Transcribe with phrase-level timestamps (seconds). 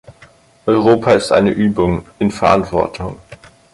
[0.65, 3.19] Europa ist eine Übung in Verantwortung.